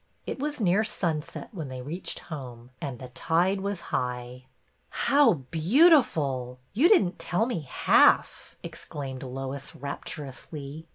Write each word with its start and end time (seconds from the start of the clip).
It 0.25 0.39
was 0.39 0.59
near 0.59 0.83
sunset 0.83 1.49
when 1.51 1.67
they 1.67 1.83
reached 1.83 2.21
home, 2.21 2.71
and 2.81 2.97
the 2.97 3.09
tide 3.09 3.61
was 3.61 3.81
high. 3.93 4.45
''How 4.91 5.43
beautiful! 5.51 6.57
You 6.73 6.89
didn't 6.89 7.19
tell 7.19 7.45
me 7.45 7.67
half," 7.69 8.55
exclaimed 8.63 9.21
Lois, 9.21 9.75
rapturously. 9.75 10.87